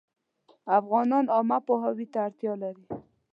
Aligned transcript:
افغانان 0.79 1.25
عامه 1.35 1.57
پوهاوي 1.67 2.05
ته 2.13 2.17
اړتیا 2.25 2.53
لري 2.63 2.85